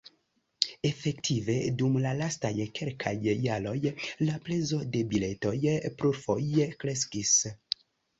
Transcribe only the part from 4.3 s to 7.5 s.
prezo de biletoj plurfoje kreskis.